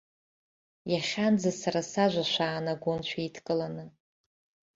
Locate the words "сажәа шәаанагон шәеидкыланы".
1.91-3.85